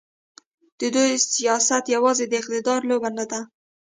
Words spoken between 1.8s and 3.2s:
یوازې د اقتدار لوبه